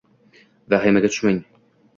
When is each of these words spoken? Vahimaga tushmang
Vahimaga 0.75 1.13
tushmang 1.13 1.41